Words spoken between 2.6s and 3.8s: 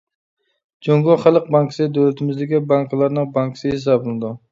بانكىلارنىڭ بانكىسى